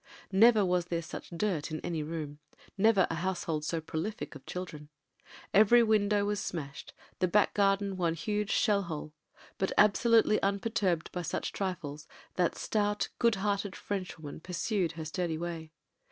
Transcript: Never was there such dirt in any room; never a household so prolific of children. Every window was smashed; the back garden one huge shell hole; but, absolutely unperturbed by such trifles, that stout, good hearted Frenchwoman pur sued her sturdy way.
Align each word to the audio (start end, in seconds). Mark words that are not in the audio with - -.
Never 0.31 0.65
was 0.65 0.85
there 0.85 1.03
such 1.03 1.29
dirt 1.29 1.69
in 1.69 1.79
any 1.81 2.01
room; 2.01 2.39
never 2.75 3.05
a 3.11 3.15
household 3.17 3.63
so 3.63 3.79
prolific 3.79 4.33
of 4.33 4.47
children. 4.47 4.89
Every 5.53 5.83
window 5.83 6.25
was 6.25 6.39
smashed; 6.39 6.95
the 7.19 7.27
back 7.27 7.53
garden 7.53 7.97
one 7.97 8.15
huge 8.15 8.49
shell 8.49 8.81
hole; 8.81 9.13
but, 9.59 9.71
absolutely 9.77 10.41
unperturbed 10.41 11.11
by 11.11 11.21
such 11.21 11.51
trifles, 11.53 12.07
that 12.33 12.55
stout, 12.57 13.09
good 13.19 13.35
hearted 13.35 13.75
Frenchwoman 13.75 14.39
pur 14.39 14.53
sued 14.53 14.93
her 14.93 15.05
sturdy 15.05 15.37
way. 15.37 15.69